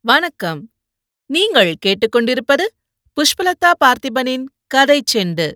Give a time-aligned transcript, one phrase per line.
[0.00, 0.72] வணக்கம்.
[1.26, 2.66] நீங்கள் கேட்டுக்கொண்டிருப்பது
[3.12, 5.52] புஷ்பலதா பார்த்திபனின் கதை செண்டு.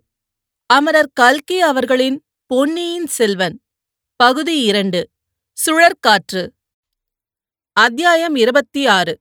[0.66, 3.62] அமரர் கல்கி அவர்களின் பொன்னியின் செல்வன்.
[4.16, 5.10] பகுதி இரண்டு.
[5.66, 6.48] சுழற்காற்று.
[7.72, 9.20] அத்தியாயம் இருபத்தி ஆறு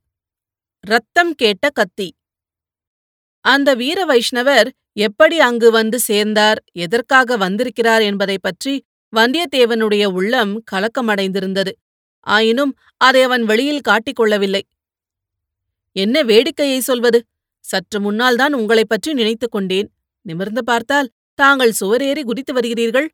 [0.79, 2.15] ரத்தம் கேட்ட கத்தி.
[3.41, 8.85] அந்த வீர வைஷ்ணவர் எப்படி அங்கு வந்து சேர்ந்தார் எதற்காக வந்திருக்கிறார் என்பதைப் பற்றி
[9.15, 11.71] வந்தியத்தேவனுடைய உள்ளம் கலக்கமடைந்திருந்தது.
[12.19, 14.67] ஆயினும் அதை அவன் வெளியில் காட்டிக் கொள்ளவில்லை.
[15.91, 17.25] என்ன வேடிக்கையை சொல்வது?
[17.59, 19.91] சற்று முன்னால்தான் உங்களைப் பற்றி நினைத்துக் கொண்டேன்.
[20.21, 23.07] நிமிர்ந்து பார்த்தால் தாங்கள் சுவரேறி குதித்து வருகிறீர்கள்.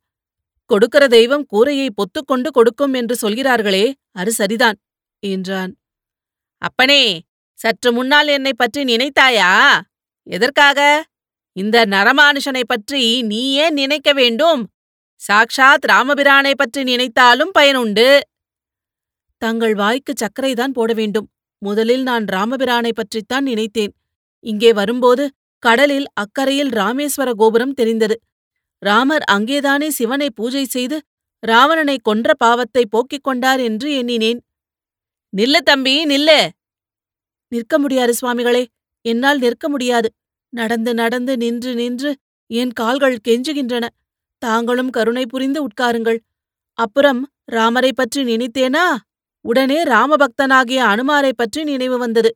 [0.65, 4.75] கொடுக்கிற தெய்வம் கூரையை பொத்துக்கொண்டு கொடுக்கும் என்று சொல்கிறார்களே அது சரிதான்
[5.19, 5.75] என்றான்.
[6.57, 7.21] அப்பனே
[7.53, 9.81] சற்று முன்னால் என்னை பற்றி நினைத்தாயா?
[10.23, 11.05] எதற்காக?
[11.53, 14.69] இந்த நரமானுஷனை பற்றி நீ ஏன் நினைக்க வேண்டும்?
[15.27, 18.19] சாக்ஷாத் ராமபிரானை பற்றி நினைத்தாலும் பயனுண்டு.
[19.37, 21.29] தங்கள் வாய்க்கு சர்க்கரைதான் போட வேண்டும்.
[21.61, 23.93] முதலில் நான் ராமபிரானை பற்றித்தான் நினைத்தேன்.
[24.45, 25.23] இங்கே வரும்போது
[25.63, 28.15] கடலில் அக்கரையில் ராமேஸ்வர கோபுரம் தெரிந்தது.
[28.81, 30.97] ராமர் அங்கேதானே சிவனை பூஜை செய்து
[31.43, 34.39] ராவணனை கொன்ற பாவத்தை போக்கிக் கொண்டார் என்று எண்ணினேன்.
[35.33, 36.39] நில்லு தம்பி நில்லு!
[37.51, 38.63] நிற்க முடியாது சுவாமிகளே
[39.05, 40.09] என்னால் நிற்க முடியாது.
[40.53, 42.11] நடந்து நடந்து நின்று நின்று
[42.51, 43.85] என் கால்கள் கெஞ்சுகின்றன.
[44.41, 46.19] தாங்களும் கருணை புரிந்து உட்காருங்கள்.
[46.77, 48.85] அப்புறம் ராமரை பற்றி நினைத்தேனா?
[49.47, 52.35] உடனே ராமபக்தனாகிய அனுமாரைப் பற்றி நினைவு வந்தது.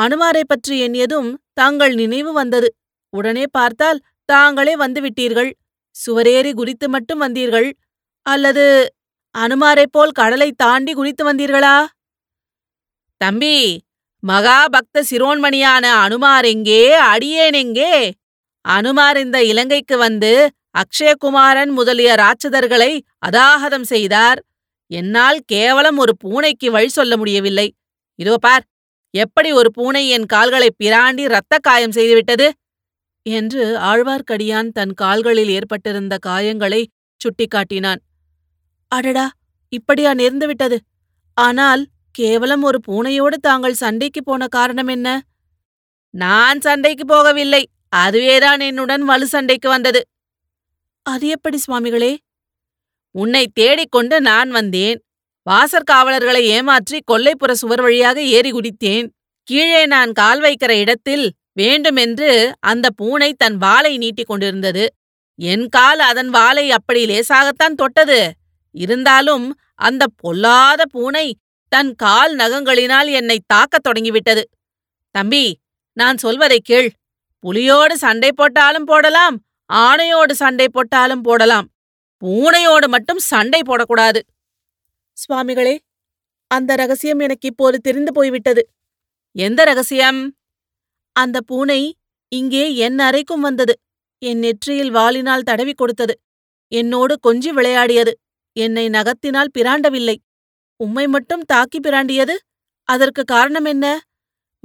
[0.00, 2.74] அனுமாரைப் பற்றி எண்ணியதும் தாங்கள் நினைவு வந்தது.
[3.10, 5.52] உடனே பார்த்தால் தாங்களே வந்துவிட்டீர்கள்.
[5.90, 7.72] சுவரேறி குதித்து மட்டும் வந்தீர்கள்.
[8.22, 8.94] அல்லது
[9.38, 11.86] அனுமாரைப் போல் கடலை தாண்டி குதித்து வந்தீர்களா?
[13.16, 13.82] தம்பி
[14.26, 16.92] மகாபக்த சிரோன்மணியான அனுமார் எங்கே?
[16.94, 18.12] அடியேன் எங்கே?
[18.60, 24.42] அனுமார் இந்த இலங்கைக்கு வந்து அக்ஷயகுமாரன் முதலிய ராட்சதர்களை அதாகதம் செய்தார்.
[24.92, 27.68] என்னால் கேவலம் ஒரு பூனைக்கு வழி சொல்ல முடியவில்லை.
[28.18, 28.64] இதோ பார்
[29.14, 32.46] எப்படி ஒரு பூனை என் கால்களை பிராண்டி இரத்த காயம் செய்துவிட்டது
[33.26, 36.82] என்று ஆழ்வார்க்கடியான் தன் கால்களில் ஏற்பட்டிருந்த காயங்களை
[37.20, 38.00] சுட்டிக்காட்டினான்.
[38.92, 39.26] அடடா
[39.72, 40.78] இப்படியா நேர்ந்துவிட்டது
[41.36, 41.82] ஆனால்
[42.14, 45.08] கேவலம் ஒரு பூனையோடு தாங்கள் சண்டைக்கு போன காரணம் என்ன?
[46.14, 47.62] நான் சண்டைக்கு போகவில்லை.
[48.02, 50.00] அதுவேதான் என்னுடன் வலு சண்டைக்கு வந்தது.
[51.06, 52.12] அது எப்படி சுவாமிகளே?
[53.12, 55.04] உன்னை தேடிக்கொண்டு நான் வந்தேன்.
[55.50, 59.08] வாசற்காவலர்களை ஏமாற்றி கொல்லைப்புற சுவர் வழியாக ஏறி குதித்தேன்.
[59.42, 64.84] கீழே நான் கால் வைக்கிற இடத்தில் வேண்டுமென்று அந்த பூனை தன் வாளை நீட்டிக் கொண்டிருந்தது.
[65.34, 68.32] என் கால் அதன் வாளை அப்படி லேசாகத்தான் தொட்டது.
[68.70, 71.36] இருந்தாலும் அந்த பொல்லாத பூனை
[71.68, 74.50] தன் கால் நகங்களினால் என்னை தாக்கத் தொடங்கிவிட்டது.
[75.10, 75.58] தம்பி
[75.92, 76.90] நான் சொல்வதை கேள்.
[77.38, 79.36] புலியோடு சண்டை போட்டாலும் போடலாம்
[79.72, 81.71] ஆணையோடு சண்டை போட்டாலும் போடலாம்.
[82.22, 84.20] பூனையோடு மட்டும் சண்டை போடக்கூடாது.
[85.12, 85.78] சுவாமிகளே
[86.46, 88.68] அந்த ரகசியம் எனக்கு இப்போது தெரிந்து போய்விட்டது.
[89.32, 90.36] எந்த ரகசியம்?
[91.12, 91.96] அந்த பூனை
[92.28, 93.80] இங்கே என் அறைக்கும் வந்தது.
[94.18, 96.20] என் நெற்றியில் வாளினால் தடவி கொடுத்தது.
[96.68, 98.20] என்னோடு கொஞ்சி விளையாடியது.
[98.52, 100.16] என்னை நகத்தினால் பிராண்டவில்லை.
[100.76, 102.40] உம்மை மட்டும் தாக்கி பிராண்டியது.
[102.84, 104.00] அதற்கு காரணம் என்ன?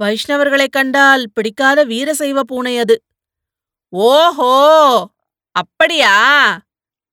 [0.04, 3.02] வைஷ்ணவர்களைக் கண்டால் பிடிக்காத வீரசைவ பூனை அது.
[3.88, 5.10] ஓஹோ!
[5.52, 6.16] அப்படியா?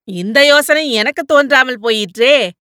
[0.08, 2.52] இந்த யோசனை எனக்கு தோன்றாமல் போயிற்றே.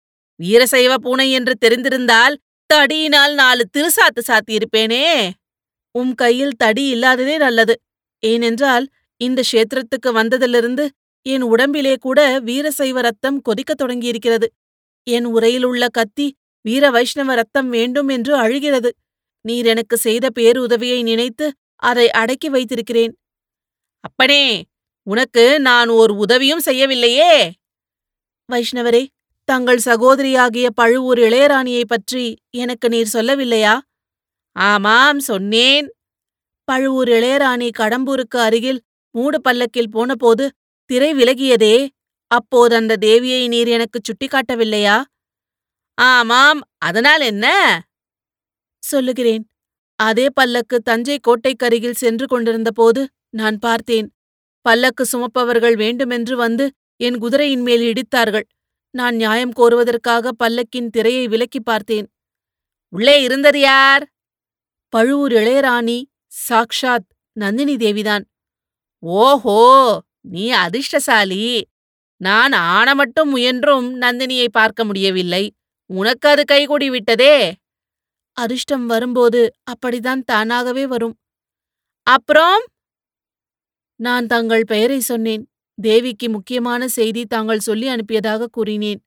[0.42, 2.34] வீரசைவ பூனை என்று தெரிந்திருந்தால்
[2.74, 5.30] தடியினால் நாலு திருசாத்து சாத்தியிருப்பேனே.
[5.90, 7.74] உம் கையில் தடி இல்லாததே நல்லது.
[8.22, 10.88] ஏனென்றால் இந்த க்ஷேத்திரத்துக்கு வந்ததிலிருந்து
[11.22, 14.46] என் உடம்பிலே கூட வீரசைவ ரத்தம் கொதிக்கத் தொடங்கியிருக்கிறது.
[15.06, 16.26] என் உரையில் உள்ள கத்தி
[16.60, 18.90] வீர வைஷ்ணவ ரத்தம் வேண்டும் என்று அழுகிறது.
[19.40, 23.12] நீர் எனக்கு செய்த பேருதவியை நினைத்து அதை அடக்கி வைத்திருக்கிறேன்.
[24.00, 24.44] அப்பனே
[25.06, 27.50] உனக்கு நான் ஓர் உதவியும் செய்யவில்லையே?
[28.52, 29.06] வைஷ்ணவரே
[29.48, 33.78] தங்கள் சகோதரியாகிய பழுவூர் இளையராணியைப் பற்றி எனக்கு நீர் சொல்லவில்லையா?
[34.56, 35.86] ஆமாம் சொன்னேன்.
[36.64, 40.50] பழுவூர் இளையராணி கடம்பூருக்கு அருகில் மூடு பல்லக்கில் போனபோது
[40.90, 41.88] திரை விலகியதே
[42.30, 44.96] அப்போது அந்த தேவியை நீர் எனக்குச் சுட்டிக்காட்டவில்லையா?
[45.98, 47.46] ஆமாம் அதனால் என்ன?
[48.82, 49.44] சொல்லுகிறேன்.
[49.98, 54.08] அதே பல்லக்கு தஞ்சை கோட்டைக்கருகில் சென்று கொண்டிருந்தபோது நான் பார்த்தேன்.
[54.64, 58.46] பல்லக்கு சுமப்பவர்கள் வேண்டுமென்று வந்து என் குதிரையின் மேல் இடித்தார்கள்.
[58.90, 62.06] நான் நியாயம் கோருவதற்காக பல்லக்கின் திரையை விலக்கி பார்த்தேன்.
[62.88, 64.08] உள்ளே இருந்தது யார்?
[64.88, 66.02] பழுவூர் இளையராணி
[66.48, 68.24] சாக்ஷாத் நந்தினி தேவிதான்.
[68.98, 69.60] ஓஹோ
[70.20, 71.66] நீ அதிர்ஷ்டசாலி.
[72.16, 75.44] நான் ஆன மட்டும் முயன்றும் நந்தினியை பார்க்க முடியவில்லை.
[75.86, 77.54] உனக்கு அது கைகூடி விட்டதே.
[78.32, 79.40] அதிர்ஷ்டம் வரும்போது
[79.70, 81.16] அப்படிதான் தானாகவே வரும்.
[82.06, 82.64] அப்புறம்?
[84.06, 85.44] நான் தங்கள் பெயரை சொன்னேன்.
[85.78, 89.00] தேவிக்கு முக்கியமான செய்தி தாங்கள் சொல்லி அனுப்பியதாக கூறினேன்.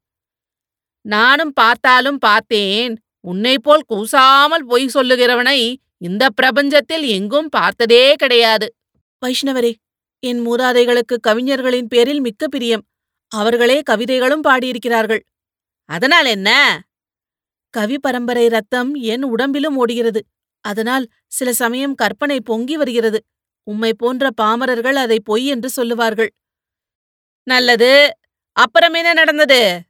[1.05, 2.93] நானும் பார்த்தாலும் பார்த்தேன்
[3.27, 5.59] உன்னை போல் கூசாமல் பொய் சொல்லுகிறவனை
[5.97, 8.67] இந்த பிரபஞ்சத்தில் எங்கும் பார்த்ததே கிடையாது.
[9.21, 9.71] வைஷ்ணவரே
[10.23, 12.83] என் மூதாதைகளுக்கு கவிஞர்களின் பேரில் மிக்க பிரியம்.
[13.31, 15.23] அவர்களே கவிதைகளும் பாடியிருக்கிறார்கள்.
[15.89, 16.49] அதனால் என்ன?
[17.73, 20.21] கவி பரம்பரை ரத்தம் என் உடம்பிலும் ஓடுகிறது.
[20.65, 23.19] அதனால் சில சமயம் கற்பனை பொங்கி வருகிறது.
[23.67, 26.33] உம்மை போன்ற பாமரர்கள் அதை பொய் என்று சொல்லுவார்கள்.
[27.43, 28.17] நல்லது
[28.51, 29.81] அப்புறம் என்ன நடந்தது?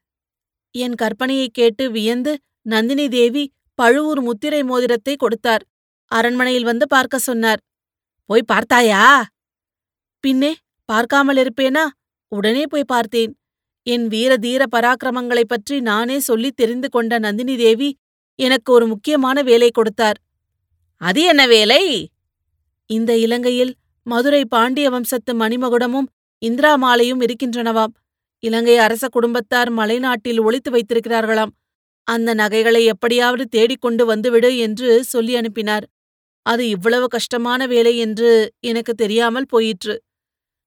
[0.71, 5.65] என் கற்பனையைக் கேட்டு வியந்து நந்தினி தேவி பழுவூர் முத்திரை மோதிரத்தை கொடுத்தார்.
[6.05, 7.59] அரண்மனையில் வந்து பார்க்க சொன்னார்.
[8.25, 9.27] போய் பார்த்தாயா?
[10.19, 11.87] பின்னே பார்க்காமல் இருப்பேனா?
[12.27, 13.37] உடனே போய் பார்த்தேன்.
[13.83, 17.97] என் வீர தீர பராக்கிரமங்களைப் பற்றி நானே சொல்லித் தெரிந்து கொண்ட நந்தினி தேவி
[18.35, 20.17] எனக்கு ஒரு முக்கியமான வேலை கொடுத்தார்.
[20.97, 22.09] அது என்ன வேலை?
[22.89, 26.07] இந்த இலங்கையில் மதுரை பாண்டிய வம்சத்து மணிமகுடமும்
[26.39, 27.93] இந்திரா மாலையும் இருக்கின்றனவாம்.
[28.39, 31.53] இலங்கை அரச குடும்பத்தார் மலைநாட்டில் ஒளித்து வைத்திருக்கிறார்களாம்.
[32.03, 35.85] அந்த நகைகளை எப்படியாவது தேடிக் கொண்டு வந்துவிடு என்று சொல்லி அனுப்பினார்.
[36.41, 40.03] அது இவ்வளவு கஷ்டமான வேலை என்று எனக்கு தெரியாமல் போயிற்று.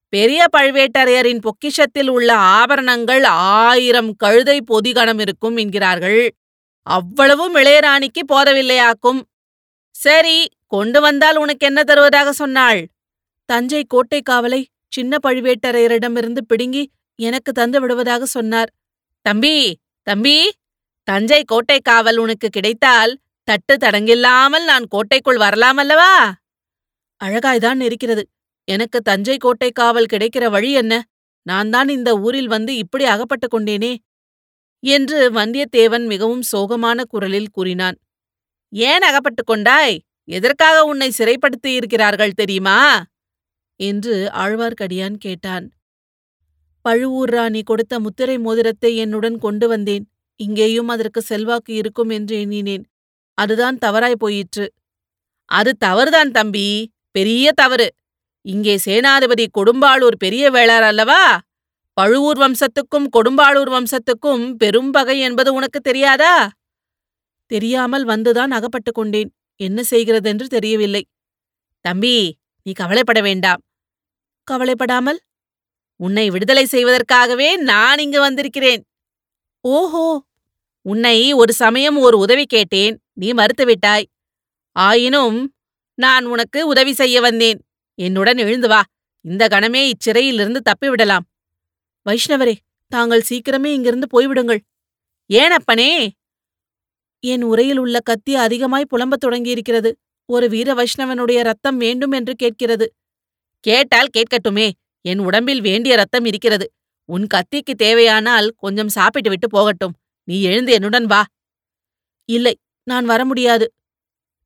[0.08, 6.30] பெரிய பழுவேட்டரையரின் பொக்கிஷத்தில் உள்ள ஆபரணங்கள் ஆயிரம் கழுதை பொதிகணம் இருக்கும் என்கிறார்கள்.
[6.82, 9.20] அவ்வளவும் இளையராணிக்கு போதவில்லையாக்கும்.
[10.00, 10.36] சரி
[10.66, 12.80] கொண்டு வந்தால் உனக்கு என்ன தருவதாக சொன்னாள்?
[13.48, 16.82] தஞ்சை கோட்டை காவலை சின்ன பழுவேட்டரையரிடமிருந்து பிடுங்கி
[17.18, 18.70] எனக்கு தந்து விடுவதாக சொன்னார்.
[19.26, 19.56] தம்பி
[20.06, 20.36] தம்பி
[21.08, 23.12] தஞ்சை கோட்டை காவல் உனக்கு கிடைத்தால்
[23.48, 26.12] தட்டு தடங்கில்லாமல் நான் கோட்டைக்குள் வரலாமல்லவா?
[27.20, 28.22] அழகாய்தான் இருக்கிறது.
[28.68, 30.94] எனக்கு தஞ்சை கோட்டை காவல் கிடைக்கிற வழி என்ன?
[31.46, 33.92] நான் தான் இந்த ஊரில் வந்து இப்படி அகப்பட்டுக் கொண்டேனே?
[34.82, 37.96] என்று வந்தியத்தேவன் மிகவும் சோகமான குரலில் கூறினான்.
[38.72, 40.02] ஏன் அகப்பட்டுக் கொண்டாய்?
[40.24, 43.04] எதற்காக உன்னை சிறைப்படுத்தியிருக்கிறார்கள் தெரியுமா?
[43.76, 45.70] என்று ஆழ்வார்க்கடியான் கேட்டான்.
[46.80, 50.10] பழுவூர் ராணி கொடுத்த முத்திரை மோதிரத்தை என்னுடன் கொண்டு வந்தேன்.
[50.36, 52.84] இங்கேயும் அதற்கு செல்வாக்கு இருக்கும் என்று எண்ணினேன்.
[53.34, 54.72] அதுதான் தவறாய் போயிற்று.
[55.44, 56.92] அது தவறுதான் தம்பி.
[57.10, 57.94] பெரிய தவறு.
[58.42, 61.40] இங்கே சேனாதிபதி கொடும்பாளூர் பெரிய வேளார் அல்லவா?
[61.92, 66.50] பழுவூர் வம்சத்துக்கும் கொடும்பாளூர் வம்சத்துக்கும் பெரும்பகை என்பது உனக்கு தெரியாதா?
[67.50, 69.30] தெரியாமல் வந்துதான் அகப்பட்டுக் கொண்டேன்.
[69.56, 71.02] என்ன செய்கிறதென்று தெரியவில்லை.
[71.80, 73.60] தம்பி நீ கவலைப்பட வேண்டாம்.
[74.44, 75.20] கவலைப்படாமல்?
[75.96, 78.82] உன்னை விடுதலை செய்வதற்காகவே நான் இங்கு வந்திருக்கிறேன்.
[79.60, 80.24] ஓஹோ!
[80.82, 82.94] உன்னை ஒரு சமயம் ஒரு உதவி கேட்டேன்.
[83.12, 84.06] நீ மறுத்துவிட்டாய்.
[84.76, 85.54] ஆயினும்
[85.94, 87.58] நான் உனக்கு உதவி செய்ய வந்தேன்.
[87.94, 88.82] என்னுடன் எழுந்து வா.
[89.20, 91.26] இந்த கணமே இச்சிறையிலிருந்து தப்பிவிடலாம்.
[92.06, 92.54] வைஷ்ணவரே
[92.88, 94.60] தாங்கள் சீக்கிரமே இங்கிருந்து போய்விடுங்கள்.
[95.32, 95.92] ஏனப்பனே
[97.20, 99.92] என் உரையில் உள்ள கத்தி அதிகமாய் புலம்பத் தொடங்கியிருக்கிறது.
[100.26, 102.92] ஒரு வீர வைஷ்ணவனுடைய ரத்தம் வேண்டும் என்று கேட்கிறது.
[103.60, 104.70] கேட்டால் கேட்கட்டுமே
[105.00, 106.72] என் உடம்பில் வேண்டிய ரத்தம் இருக்கிறது.
[107.04, 109.94] உன் கத்திக்கு தேவையானால் கொஞ்சம் சாப்பிட்டு விட்டு போகட்டும்.
[110.24, 111.24] நீ எழுந்து என்னுடன் வா.
[112.24, 113.72] இல்லை நான் வர முடியாது.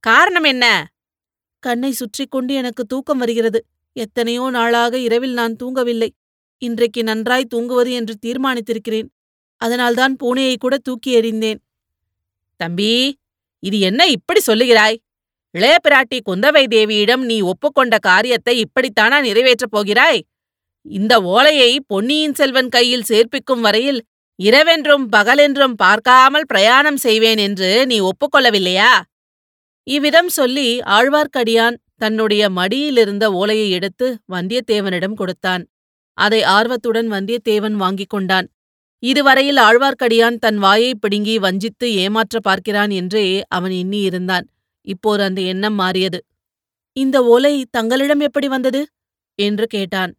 [0.00, 0.88] காரணம் என்ன?
[1.58, 3.64] கண்ணை சுற்றிக் கொண்டு எனக்கு தூக்கம் வருகிறது.
[3.92, 6.08] எத்தனையோ நாளாக இரவில் நான் தூங்கவில்லை.
[6.58, 9.08] இன்றைக்கு நன்றாய் தூங்குவது என்று தீர்மானித்திருக்கிறேன்.
[9.56, 11.58] அதனால்தான் பூனையை கூட தூக்கி எறிந்தேன்.
[12.56, 13.18] தம்பி
[13.62, 14.96] இது என்ன இப்படி சொல்லுகிறாய்?
[15.54, 20.20] இளைய பிராட்டி குந்தவை தேவியிடம் நீ ஒப்புக்கொண்ட காரியத்தை இப்படித்தானா நிறைவேற்றப் போகிறாய்?
[20.82, 24.00] இந்த ஓலையை பொன்னியின் செல்வன் கையில் சேர்ப்பிக்கும் வரையில்
[24.38, 28.92] இரவென்றும் பகலென்றும் பார்க்காமல் பிரயாணம் செய்வேன் என்று நீ ஒப்புக்கொள்ளவில்லையா?
[29.86, 35.62] இவ்விதம் சொல்லி ஆழ்வார்க்கடியான் தன்னுடைய மடியிலிருந்த ஓலையை எடுத்து வந்தியத்தேவனிடம் கொடுத்தான்.
[36.18, 38.46] அதை ஆர்வத்துடன் வந்தியத்தேவன் வாங்கிக் கொண்டான்.
[39.04, 44.46] இதுவரையில் ஆழ்வார்க்கடியான் தன் வாயைப் பிடுங்கி வஞ்சித்து ஏமாற்ற பார்க்கிறான் என்றே அவன் எண்ணியிருந்தான்.
[44.82, 46.24] இப்போது அந்த எண்ணம் மாறியது.
[46.92, 48.86] இந்த ஓலை தங்களிடம் எப்படி வந்தது?
[49.34, 50.14] என்று கேட்டான்.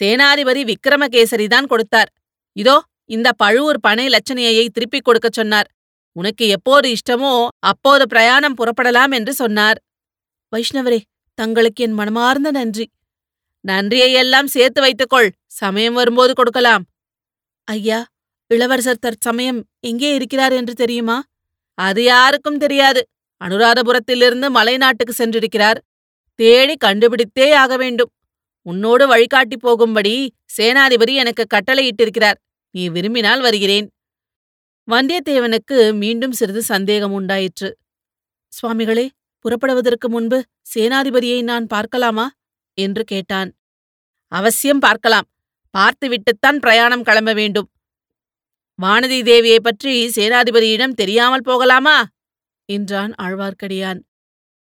[0.00, 2.10] சேனாதிபதி விக்ரமகேசரிதான் கொடுத்தார்.
[2.52, 5.68] இதோ இந்த பழுவூர் பனை லட்சணையை திருப்பிக் கொடுக்கச் சொன்னார்.
[6.12, 9.78] உனக்கு எப்போது இஷ்டமோ அப்போது பிரயாணம் புறப்படலாம் என்று சொன்னார்.
[10.56, 11.00] வைஷ்ணவரே
[11.34, 12.90] தங்களுக்கு என் மனமார்ந்த நன்றி.
[13.68, 16.84] நன்றியையெல்லாம் சேர்த்து வைத்துக்கொள் சமயம் வரும்போது கொடுக்கலாம்.
[17.68, 18.06] ஐயா
[18.46, 21.22] இளவரசர் தற்சமயம் எங்கே இருக்கிறார் என்று தெரியுமா?
[21.74, 23.08] அது யாருக்கும் தெரியாது.
[23.44, 25.78] அனுராதபுரத்திலிருந்து மலைநாட்டுக்கு சென்றிருக்கிறார்.
[26.34, 28.10] தேடி கண்டுபிடித்தே ஆக வேண்டும்.
[28.62, 30.14] உன்னோடு வழிகாட்டி போகும்படி
[30.56, 32.38] சேனாதிபதி எனக்கு கட்டளையிட்டிருக்கிறார்.
[32.70, 33.86] நீ விரும்பினால் வருகிறேன்.
[34.88, 37.78] வந்தியத்தேவனுக்கு மீண்டும் சிறிது சந்தேகம் உண்டாயிற்று.
[38.52, 39.08] சுவாமிகளே
[39.38, 40.38] புறப்படுவதற்கு முன்பு
[40.74, 42.30] சேனாதிபதியை நான் பார்க்கலாமா?
[42.78, 43.50] என்று கேட்டான்.
[44.32, 45.26] அவசியம் பார்க்கலாம்.
[45.76, 47.68] பார்த்துவிட்டுத்தான் பிரயாணம் கிளம்ப வேண்டும்.
[48.82, 51.96] வானதி தேவியை பற்றி சேனாதிபதியிடம் தெரியாமல் போகலாமா?
[52.68, 54.00] என்றான் ஆழ்வார்க்கடியான்.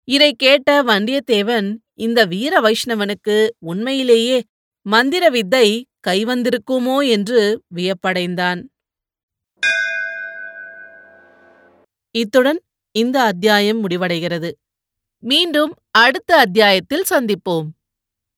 [0.09, 4.39] இதை கேட்ட வந்தியத்தேவன் இந்த வீர வைஷ்ணவனுக்கு உண்மையிலேயே
[4.87, 5.67] மந்திர வித்தை
[6.09, 7.41] கைவந்திருக்குமோ என்று
[7.75, 8.61] வியப்படைந்தான்.
[12.15, 12.61] இத்துடன்
[12.95, 14.51] இந்த அத்தியாயம் முடிவடைகிறது.
[15.23, 17.69] மீண்டும் அடுத்த அத்தியாயத்தில் சந்திப்போம்.